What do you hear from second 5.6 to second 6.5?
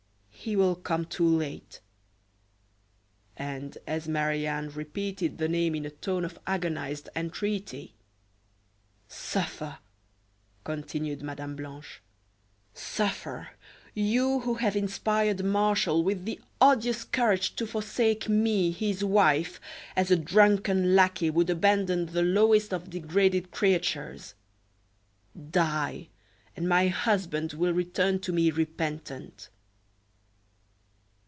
in a tone of